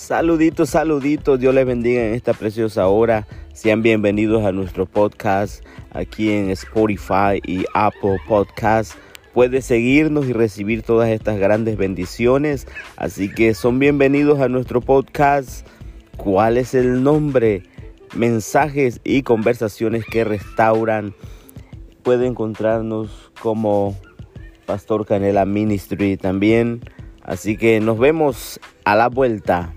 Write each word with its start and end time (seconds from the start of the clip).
Saluditos, 0.00 0.70
saluditos, 0.70 1.38
Dios 1.38 1.54
les 1.54 1.66
bendiga 1.66 2.02
en 2.02 2.14
esta 2.14 2.32
preciosa 2.32 2.88
hora. 2.88 3.26
Sean 3.52 3.82
bienvenidos 3.82 4.46
a 4.46 4.50
nuestro 4.50 4.86
podcast 4.86 5.62
aquí 5.92 6.30
en 6.30 6.48
Spotify 6.48 7.38
y 7.46 7.66
Apple 7.74 8.16
Podcast. 8.26 8.94
Puedes 9.34 9.66
seguirnos 9.66 10.26
y 10.26 10.32
recibir 10.32 10.82
todas 10.82 11.10
estas 11.10 11.38
grandes 11.38 11.76
bendiciones. 11.76 12.66
Así 12.96 13.30
que 13.30 13.52
son 13.52 13.78
bienvenidos 13.78 14.40
a 14.40 14.48
nuestro 14.48 14.80
podcast. 14.80 15.66
¿Cuál 16.16 16.56
es 16.56 16.72
el 16.72 17.02
nombre? 17.02 17.64
Mensajes 18.16 19.02
y 19.04 19.22
conversaciones 19.22 20.06
que 20.06 20.24
restauran. 20.24 21.14
Puede 22.02 22.26
encontrarnos 22.26 23.30
como 23.42 23.98
Pastor 24.64 25.04
Canela 25.04 25.44
Ministry 25.44 26.16
también. 26.16 26.80
Así 27.22 27.58
que 27.58 27.80
nos 27.80 27.98
vemos 27.98 28.58
a 28.84 28.96
la 28.96 29.10
vuelta. 29.10 29.74